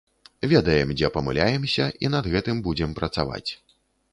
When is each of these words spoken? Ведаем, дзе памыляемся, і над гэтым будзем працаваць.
Ведаем, 0.53 0.93
дзе 1.01 1.11
памыляемся, 1.17 1.85
і 2.07 2.11
над 2.15 2.31
гэтым 2.37 2.65
будзем 2.69 2.97
працаваць. 3.03 3.47